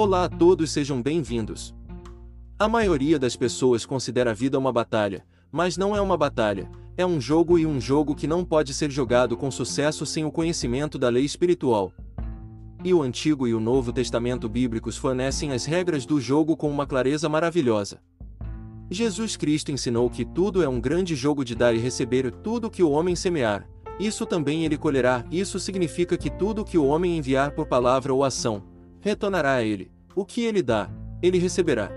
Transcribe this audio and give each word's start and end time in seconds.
Olá 0.00 0.26
a 0.26 0.28
todos, 0.28 0.70
sejam 0.70 1.02
bem-vindos. 1.02 1.74
A 2.56 2.68
maioria 2.68 3.18
das 3.18 3.34
pessoas 3.34 3.84
considera 3.84 4.30
a 4.30 4.32
vida 4.32 4.56
uma 4.56 4.72
batalha, 4.72 5.26
mas 5.50 5.76
não 5.76 5.96
é 5.96 6.00
uma 6.00 6.16
batalha, 6.16 6.70
é 6.96 7.04
um 7.04 7.20
jogo 7.20 7.58
e 7.58 7.66
um 7.66 7.80
jogo 7.80 8.14
que 8.14 8.28
não 8.28 8.44
pode 8.44 8.72
ser 8.72 8.92
jogado 8.92 9.36
com 9.36 9.50
sucesso 9.50 10.06
sem 10.06 10.24
o 10.24 10.30
conhecimento 10.30 11.00
da 11.00 11.08
lei 11.08 11.24
espiritual. 11.24 11.92
E 12.84 12.94
o 12.94 13.02
Antigo 13.02 13.48
e 13.48 13.52
o 13.52 13.58
Novo 13.58 13.92
Testamento 13.92 14.48
bíblicos 14.48 14.96
fornecem 14.96 15.50
as 15.50 15.64
regras 15.64 16.06
do 16.06 16.20
jogo 16.20 16.56
com 16.56 16.70
uma 16.70 16.86
clareza 16.86 17.28
maravilhosa. 17.28 18.00
Jesus 18.88 19.36
Cristo 19.36 19.72
ensinou 19.72 20.08
que 20.08 20.24
tudo 20.24 20.62
é 20.62 20.68
um 20.68 20.80
grande 20.80 21.16
jogo 21.16 21.44
de 21.44 21.56
dar 21.56 21.74
e 21.74 21.78
receber 21.78 22.30
tudo 22.30 22.70
que 22.70 22.84
o 22.84 22.90
homem 22.92 23.16
semear, 23.16 23.68
isso 23.98 24.24
também 24.24 24.64
ele 24.64 24.78
colherá, 24.78 25.24
isso 25.28 25.58
significa 25.58 26.16
que 26.16 26.30
tudo 26.30 26.64
que 26.64 26.78
o 26.78 26.86
homem 26.86 27.18
enviar 27.18 27.50
por 27.50 27.66
palavra 27.66 28.14
ou 28.14 28.22
ação, 28.22 28.62
retornará 29.08 29.54
a 29.54 29.62
ele. 29.62 29.90
O 30.14 30.24
que 30.24 30.42
ele 30.42 30.62
dá, 30.62 30.90
ele 31.22 31.38
receberá. 31.38 31.90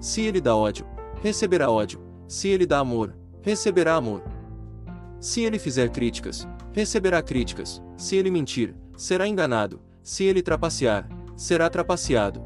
Se 0.00 0.20
ele 0.20 0.40
dá 0.40 0.54
ódio, 0.56 0.86
receberá 1.22 1.70
ódio. 1.70 2.00
Se 2.28 2.48
ele 2.48 2.64
dá 2.64 2.78
amor, 2.78 3.14
receberá 3.42 3.94
amor. 3.94 4.22
Se 5.20 5.42
ele 5.42 5.58
fizer 5.58 5.90
críticas, 5.90 6.46
receberá 6.72 7.22
críticas. 7.22 7.82
Se 7.96 8.16
ele 8.16 8.30
mentir, 8.30 8.74
será 8.96 9.26
enganado. 9.26 9.80
Se 10.02 10.24
ele 10.24 10.42
trapacear, 10.42 11.08
será 11.36 11.68
trapaceado. 11.68 12.42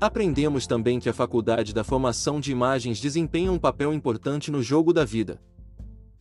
Aprendemos 0.00 0.66
também 0.66 0.98
que 0.98 1.08
a 1.08 1.12
faculdade 1.12 1.72
da 1.72 1.84
formação 1.84 2.40
de 2.40 2.52
imagens 2.52 3.00
desempenha 3.00 3.52
um 3.52 3.58
papel 3.58 3.92
importante 3.92 4.50
no 4.50 4.62
jogo 4.62 4.92
da 4.92 5.04
vida. 5.04 5.40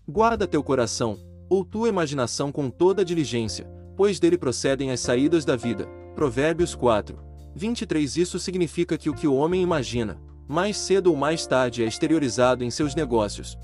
Guarda 0.07 0.47
teu 0.47 0.63
coração, 0.63 1.17
ou 1.49 1.65
tua 1.65 1.89
imaginação 1.89 2.51
com 2.51 2.69
toda 2.69 3.05
diligência, 3.05 3.65
pois 3.95 4.19
dele 4.19 4.37
procedem 4.37 4.91
as 4.91 4.99
saídas 4.99 5.43
da 5.45 5.55
vida. 5.55 5.87
Provérbios 6.23 6.73
4, 6.73 7.19
23 7.53 8.15
Isso 8.15 8.39
significa 8.39 8.97
que 8.97 9.09
o 9.09 9.13
que 9.13 9.27
o 9.27 9.35
homem 9.35 9.61
imagina, 9.61 10.21
mais 10.47 10.77
cedo 10.77 11.07
ou 11.07 11.17
mais 11.17 11.45
tarde 11.45 11.83
é 11.83 11.85
exteriorizado 11.85 12.63
em 12.63 12.71
seus 12.71 12.95
negócios. 12.95 13.57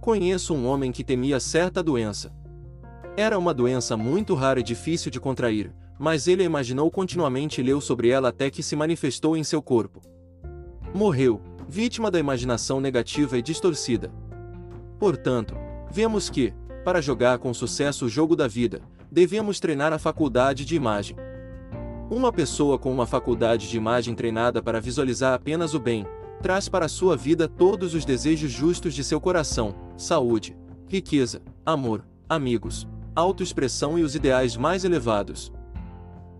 Conheço 0.00 0.54
um 0.54 0.66
homem 0.66 0.90
que 0.90 1.04
temia 1.04 1.38
certa 1.38 1.82
doença. 1.82 2.34
Era 3.14 3.38
uma 3.38 3.52
doença 3.52 3.94
muito 3.94 4.34
rara 4.34 4.60
e 4.60 4.62
difícil 4.62 5.10
de 5.10 5.20
contrair, 5.20 5.70
mas 5.98 6.26
ele 6.26 6.42
a 6.42 6.46
imaginou 6.46 6.90
continuamente 6.90 7.60
e 7.60 7.64
leu 7.64 7.78
sobre 7.78 8.08
ela 8.08 8.30
até 8.30 8.48
que 8.48 8.62
se 8.62 8.74
manifestou 8.74 9.36
em 9.36 9.44
seu 9.44 9.60
corpo. 9.60 10.00
Morreu, 10.94 11.42
vítima 11.68 12.10
da 12.10 12.18
imaginação 12.18 12.80
negativa 12.80 13.36
e 13.36 13.42
distorcida. 13.42 14.10
Portanto, 14.98 15.54
vemos 15.92 16.30
que, 16.30 16.54
para 16.82 17.02
jogar 17.02 17.36
com 17.36 17.52
sucesso 17.52 18.06
o 18.06 18.08
jogo 18.08 18.34
da 18.34 18.48
vida, 18.48 18.80
devemos 19.12 19.60
treinar 19.60 19.92
a 19.92 19.98
faculdade 19.98 20.64
de 20.64 20.74
imagem. 20.74 21.25
Uma 22.08 22.32
pessoa 22.32 22.78
com 22.78 22.92
uma 22.92 23.04
faculdade 23.04 23.68
de 23.68 23.76
imagem 23.76 24.14
treinada 24.14 24.62
para 24.62 24.80
visualizar 24.80 25.34
apenas 25.34 25.74
o 25.74 25.80
bem, 25.80 26.06
traz 26.40 26.68
para 26.68 26.86
sua 26.86 27.16
vida 27.16 27.48
todos 27.48 27.94
os 27.94 28.04
desejos 28.04 28.52
justos 28.52 28.94
de 28.94 29.02
seu 29.02 29.20
coração: 29.20 29.74
saúde, 29.96 30.56
riqueza, 30.86 31.42
amor, 31.64 32.06
amigos, 32.28 32.86
autoexpressão 33.12 33.98
e 33.98 34.04
os 34.04 34.14
ideais 34.14 34.56
mais 34.56 34.84
elevados. 34.84 35.52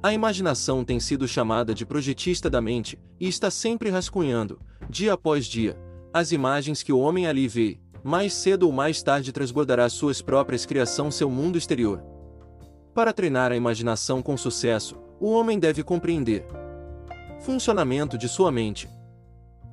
A 0.01 0.13
imaginação 0.13 0.85
tem 0.85 1.01
sido 1.01 1.27
chamada 1.27 1.75
de 1.75 1.85
projetista 1.85 2.49
da 2.49 2.61
mente 2.61 2.97
e 3.19 3.27
está 3.27 3.51
sempre 3.51 3.91
rascunhando, 3.91 4.61
dia 4.89 5.15
após 5.15 5.47
dia, 5.47 5.77
as 6.15 6.31
imagens 6.31 6.85
que 6.85 6.93
o 6.93 6.99
homem 7.01 7.27
ali 7.27 7.49
vê, 7.49 7.81
mais 8.05 8.35
cedo 8.35 8.67
ou 8.67 8.73
mais 8.73 9.03
tarde 9.03 9.33
transbordará 9.33 9.89
suas 9.89 10.23
próprias 10.23 10.65
criações 10.65 11.17
seu 11.17 11.29
mundo 11.29 11.59
exterior. 11.59 12.16
Para 12.97 13.13
treinar 13.13 13.53
a 13.53 13.57
imaginação 13.57 14.23
com 14.23 14.39
sucesso, 14.39 14.97
o 15.21 15.31
homem 15.31 15.59
deve 15.59 15.83
compreender 15.83 16.47
funcionamento 17.41 18.17
de 18.17 18.27
sua 18.27 18.51
mente. 18.51 18.89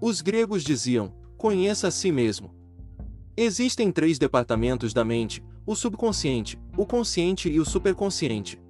Os 0.01 0.19
gregos 0.19 0.61
diziam: 0.61 1.13
conheça 1.37 1.87
a 1.87 1.91
si 1.91 2.11
mesmo. 2.11 2.53
Existem 3.37 3.93
três 3.93 4.19
departamentos 4.19 4.93
da 4.93 5.05
mente: 5.05 5.41
o 5.65 5.73
subconsciente, 5.73 6.59
o 6.77 6.85
consciente 6.85 7.49
e 7.49 7.61
o 7.61 7.65
superconsciente. 7.65 8.61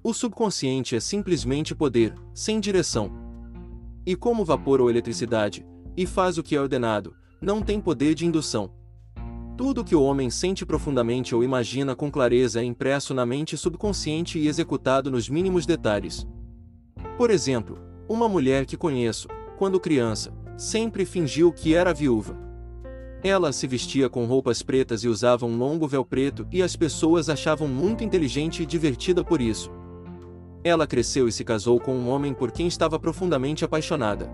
O 0.00 0.14
subconsciente 0.14 0.94
é 0.94 1.00
simplesmente 1.00 1.74
poder, 1.74 2.14
sem 2.32 2.60
direção. 2.60 3.10
E 4.06 4.14
como 4.14 4.44
vapor 4.44 4.80
ou 4.80 4.90
eletricidade, 4.90 5.66
e 5.96 6.06
faz 6.06 6.38
o 6.38 6.42
que 6.44 6.54
é 6.54 6.60
ordenado, 6.60 7.16
não 7.40 7.60
tem 7.60 7.80
poder 7.80 8.14
de 8.14 8.24
indução. 8.24 8.70
Tudo 9.56 9.84
que 9.84 9.94
o 9.94 10.02
homem 10.02 10.30
sente 10.30 10.64
profundamente 10.64 11.34
ou 11.34 11.44
imagina 11.44 11.94
com 11.94 12.10
clareza 12.10 12.60
é 12.60 12.64
impresso 12.64 13.12
na 13.12 13.26
mente 13.26 13.56
subconsciente 13.56 14.38
e 14.38 14.48
executado 14.48 15.10
nos 15.10 15.28
mínimos 15.28 15.66
detalhes. 15.66 16.26
Por 17.18 17.30
exemplo, 17.30 17.78
uma 18.08 18.28
mulher 18.28 18.64
que 18.64 18.76
conheço, 18.76 19.28
quando 19.58 19.78
criança, 19.78 20.32
sempre 20.56 21.04
fingiu 21.04 21.52
que 21.52 21.74
era 21.74 21.92
viúva. 21.92 22.34
Ela 23.22 23.52
se 23.52 23.66
vestia 23.66 24.08
com 24.08 24.24
roupas 24.24 24.62
pretas 24.62 25.04
e 25.04 25.08
usava 25.08 25.46
um 25.46 25.56
longo 25.56 25.86
véu 25.86 26.04
preto 26.04 26.46
e 26.50 26.62
as 26.62 26.74
pessoas 26.74 27.28
achavam 27.28 27.68
muito 27.68 28.02
inteligente 28.02 28.62
e 28.62 28.66
divertida 28.66 29.22
por 29.22 29.40
isso. 29.40 29.70
Ela 30.64 30.86
cresceu 30.86 31.28
e 31.28 31.32
se 31.32 31.44
casou 31.44 31.78
com 31.78 31.94
um 31.94 32.08
homem 32.08 32.32
por 32.32 32.50
quem 32.50 32.66
estava 32.66 32.98
profundamente 32.98 33.64
apaixonada. 33.64 34.30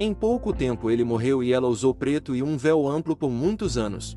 Em 0.00 0.14
pouco 0.14 0.52
tempo 0.52 0.90
ele 0.90 1.02
morreu 1.02 1.42
e 1.42 1.52
ela 1.52 1.66
usou 1.66 1.92
preto 1.92 2.36
e 2.36 2.42
um 2.42 2.56
véu 2.56 2.86
amplo 2.86 3.16
por 3.16 3.30
muitos 3.30 3.76
anos. 3.76 4.16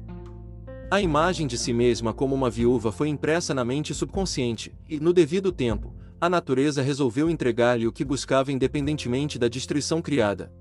A 0.91 0.99
imagem 0.99 1.47
de 1.47 1.57
si 1.57 1.71
mesma 1.71 2.13
como 2.13 2.35
uma 2.35 2.49
viúva 2.49 2.91
foi 2.91 3.07
impressa 3.07 3.53
na 3.53 3.63
mente 3.63 3.93
subconsciente, 3.93 4.75
e, 4.89 4.99
no 4.99 5.13
devido 5.13 5.49
tempo, 5.49 5.95
a 6.19 6.29
natureza 6.29 6.81
resolveu 6.81 7.29
entregar-lhe 7.29 7.87
o 7.87 7.93
que 7.93 8.03
buscava 8.03 8.51
independentemente 8.51 9.39
da 9.39 9.47
destruição 9.47 10.01
criada. 10.01 10.51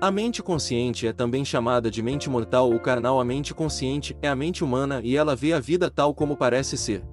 A 0.00 0.10
mente 0.10 0.42
consciente 0.42 1.06
é 1.06 1.12
também 1.12 1.44
chamada 1.44 1.90
de 1.90 2.02
mente 2.02 2.30
mortal 2.30 2.72
ou 2.72 2.80
carnal. 2.80 3.20
A 3.20 3.24
mente 3.26 3.52
consciente 3.52 4.16
é 4.22 4.28
a 4.28 4.34
mente 4.34 4.64
humana 4.64 5.02
e 5.04 5.18
ela 5.18 5.36
vê 5.36 5.52
a 5.52 5.60
vida 5.60 5.90
tal 5.90 6.14
como 6.14 6.34
parece 6.34 6.78
ser. 6.78 7.04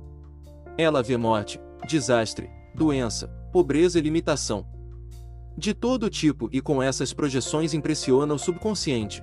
Ela 0.78 1.04
vê 1.04 1.18
morte, 1.18 1.60
desastre, 1.90 2.50
doença, 2.74 3.28
pobreza 3.52 4.00
e 4.00 4.02
limitação. 4.02 4.66
De 5.58 5.74
todo 5.74 6.10
tipo 6.10 6.48
e 6.54 6.62
com 6.62 6.82
essas 6.82 7.12
projeções 7.12 7.74
impressiona 7.74 8.34
o 8.34 8.40
subconsciente. 8.40 9.22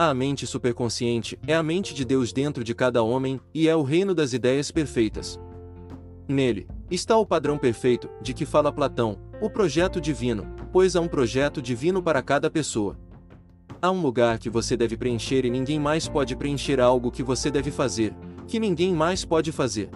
A 0.00 0.14
mente 0.14 0.46
superconsciente 0.46 1.36
é 1.44 1.52
a 1.56 1.60
mente 1.60 1.92
de 1.92 2.04
Deus 2.04 2.32
dentro 2.32 2.62
de 2.62 2.72
cada 2.72 3.02
homem 3.02 3.40
e 3.52 3.68
é 3.68 3.74
o 3.74 3.82
reino 3.82 4.14
das 4.14 4.32
ideias 4.32 4.70
perfeitas. 4.70 5.40
Nele 6.28 6.68
está 6.88 7.16
o 7.16 7.26
padrão 7.26 7.58
perfeito 7.58 8.08
de 8.22 8.32
que 8.32 8.46
fala 8.46 8.70
Platão, 8.70 9.18
o 9.40 9.50
projeto 9.50 10.00
divino, 10.00 10.46
pois 10.72 10.94
há 10.94 11.00
um 11.00 11.08
projeto 11.08 11.60
divino 11.60 12.00
para 12.00 12.22
cada 12.22 12.48
pessoa. 12.48 12.96
Há 13.82 13.90
um 13.90 14.00
lugar 14.00 14.38
que 14.38 14.48
você 14.48 14.76
deve 14.76 14.96
preencher 14.96 15.44
e 15.44 15.50
ninguém 15.50 15.80
mais 15.80 16.06
pode 16.06 16.36
preencher 16.36 16.78
algo 16.78 17.10
que 17.10 17.24
você 17.24 17.50
deve 17.50 17.72
fazer, 17.72 18.14
que 18.46 18.60
ninguém 18.60 18.94
mais 18.94 19.24
pode 19.24 19.50
fazer. 19.50 19.90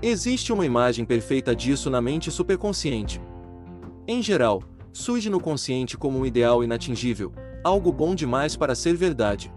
Existe 0.00 0.50
uma 0.50 0.64
imagem 0.64 1.04
perfeita 1.04 1.54
disso 1.54 1.90
na 1.90 2.00
mente 2.00 2.30
superconsciente. 2.30 3.20
Em 4.08 4.22
geral, 4.22 4.62
surge 4.94 5.28
no 5.28 5.40
consciente 5.40 5.98
como 5.98 6.18
um 6.18 6.24
ideal 6.24 6.64
inatingível, 6.64 7.34
algo 7.62 7.92
bom 7.92 8.14
demais 8.14 8.56
para 8.56 8.74
ser 8.74 8.96
verdade. 8.96 9.52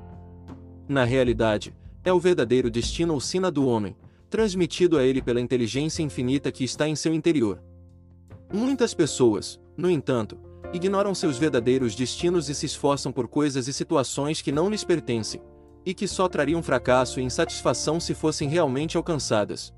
Na 0.88 1.04
realidade, 1.04 1.76
é 2.04 2.12
o 2.12 2.20
verdadeiro 2.20 2.70
destino 2.70 3.14
ou 3.14 3.20
sina 3.20 3.50
do 3.50 3.66
homem, 3.66 3.96
transmitido 4.30 4.98
a 4.98 5.04
ele 5.04 5.22
pela 5.22 5.40
inteligência 5.40 6.04
infinita 6.04 6.52
que 6.52 6.64
está 6.64 6.88
em 6.88 6.96
seu 6.96 7.14
interior. 7.14 7.62
Muitas 8.52 8.94
pessoas, 8.94 9.60
no 9.78 9.90
entanto, 9.90 10.38
ignoram 10.74 11.14
seus 11.16 11.38
verdadeiros 11.38 11.96
destinos 11.96 12.50
e 12.50 12.56
se 12.56 12.66
esforçam 12.66 13.12
por 13.12 13.28
coisas 13.28 13.68
e 13.68 13.74
situações 13.74 14.42
que 14.42 14.52
não 14.52 14.70
lhes 14.70 14.84
pertencem, 14.84 15.42
e 15.86 15.94
que 15.94 16.08
só 16.08 16.28
trariam 16.28 16.64
fracasso 16.64 17.20
e 17.20 17.24
insatisfação 17.24 18.00
se 18.00 18.14
fossem 18.14 18.50
realmente 18.50 18.98
alcançadas. 18.98 19.74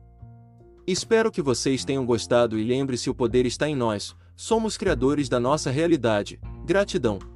Espero 0.87 1.31
que 1.31 1.41
vocês 1.41 1.83
tenham 1.83 2.05
gostado 2.05 2.57
e 2.57 2.63
lembre-se: 2.63 3.09
o 3.09 3.15
poder 3.15 3.45
está 3.45 3.67
em 3.67 3.75
nós, 3.75 4.15
somos 4.35 4.77
criadores 4.77 5.27
da 5.27 5.39
nossa 5.39 5.69
realidade. 5.69 6.39
Gratidão. 6.65 7.34